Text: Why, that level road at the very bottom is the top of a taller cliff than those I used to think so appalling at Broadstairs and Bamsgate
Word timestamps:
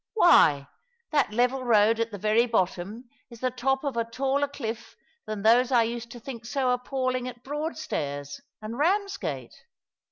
Why, 0.15 0.67
that 1.11 1.31
level 1.31 1.63
road 1.63 1.99
at 1.99 2.09
the 2.09 2.17
very 2.17 2.47
bottom 2.47 3.07
is 3.29 3.39
the 3.39 3.51
top 3.51 3.83
of 3.83 3.95
a 3.95 4.03
taller 4.03 4.47
cliff 4.47 4.95
than 5.27 5.43
those 5.43 5.71
I 5.71 5.83
used 5.83 6.09
to 6.09 6.19
think 6.19 6.43
so 6.43 6.71
appalling 6.71 7.27
at 7.27 7.43
Broadstairs 7.43 8.41
and 8.63 8.73
Bamsgate 8.79 9.53